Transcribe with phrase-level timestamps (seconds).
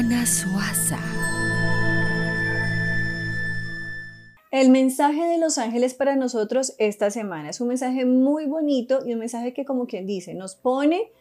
[0.00, 0.98] Suaza.
[4.50, 9.12] El mensaje de los ángeles para nosotros esta semana es un mensaje muy bonito y
[9.12, 11.12] un mensaje que como quien dice, nos pone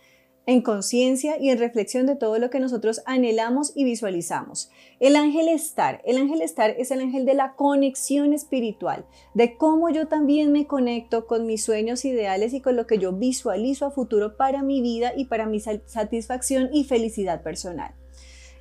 [0.45, 4.71] en conciencia y en reflexión de todo lo que nosotros anhelamos y visualizamos.
[5.01, 9.89] El ángel estar, el ángel estar es el ángel de la conexión espiritual, de cómo
[9.89, 13.91] yo también me conecto con mis sueños ideales y con lo que yo visualizo a
[13.91, 17.98] futuro para mi vida y para mi satisfacción y felicidad personal.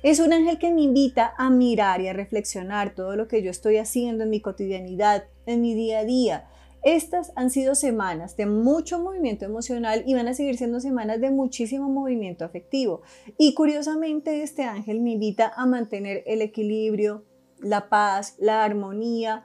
[0.01, 3.51] Es un ángel que me invita a mirar y a reflexionar todo lo que yo
[3.51, 6.47] estoy haciendo en mi cotidianidad, en mi día a día,
[6.81, 11.29] estas han sido semanas de mucho movimiento emocional y van a seguir siendo semanas de
[11.29, 13.01] muchísimo movimiento afectivo.
[13.37, 17.25] Y curiosamente este ángel me invita a mantener el equilibrio,
[17.59, 19.43] la paz, la armonía,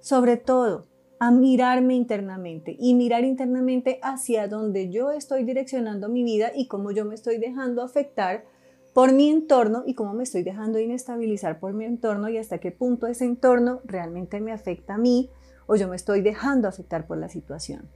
[0.00, 0.86] sobre todo
[1.18, 6.90] a mirarme internamente y mirar internamente hacia donde yo estoy direccionando mi vida y cómo
[6.90, 8.44] yo me estoy dejando afectar
[8.96, 12.72] por mi entorno y cómo me estoy dejando inestabilizar por mi entorno y hasta qué
[12.72, 15.28] punto ese entorno realmente me afecta a mí
[15.66, 17.90] o yo me estoy dejando afectar por la situación.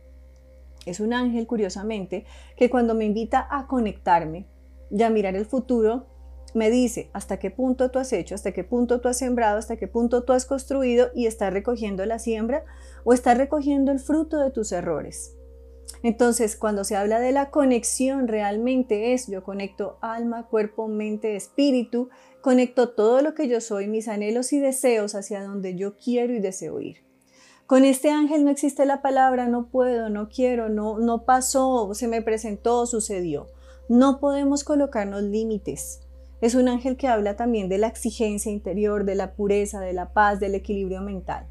[0.84, 4.46] Es un ángel, curiosamente, que cuando me invita a conectarme
[4.90, 6.04] y a mirar el futuro,
[6.52, 9.76] me dice hasta qué punto tú has hecho, hasta qué punto tú has sembrado, hasta
[9.76, 12.62] qué punto tú has construido y estás recogiendo la siembra
[13.04, 15.34] o estás recogiendo el fruto de tus errores.
[16.02, 22.08] Entonces, cuando se habla de la conexión, realmente es yo conecto alma, cuerpo, mente, espíritu,
[22.40, 26.40] conecto todo lo que yo soy, mis anhelos y deseos hacia donde yo quiero y
[26.40, 26.98] deseo ir.
[27.66, 32.08] Con este ángel no existe la palabra no puedo, no quiero, no, no pasó, se
[32.08, 33.46] me presentó, sucedió.
[33.88, 36.00] No podemos colocarnos límites.
[36.40, 40.12] Es un ángel que habla también de la exigencia interior, de la pureza, de la
[40.12, 41.46] paz, del equilibrio mental.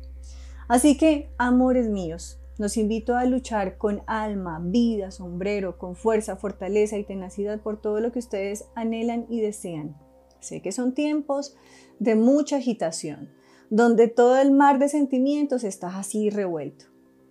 [0.67, 6.97] Así que, amores míos, los invito a luchar con alma, vida, sombrero, con fuerza, fortaleza
[6.97, 9.97] y tenacidad por todo lo que ustedes anhelan y desean.
[10.41, 11.55] Sé que son tiempos
[11.99, 13.29] de mucha agitación,
[13.69, 16.85] donde todo el mar de sentimientos está así revuelto,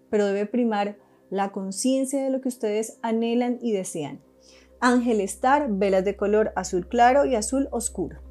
[0.09, 0.97] pero debe primar
[1.29, 4.23] la conciencia de lo que ustedes anhelan y desean.
[4.81, 8.28] Ángel Star, velas de color azul claro y azul oscuro.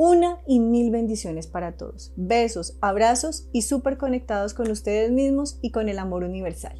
[0.00, 2.12] Una y mil bendiciones para todos.
[2.14, 6.78] Besos, abrazos y súper conectados con ustedes mismos y con el amor universal.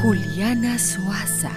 [0.00, 1.50] Juliana Suaza.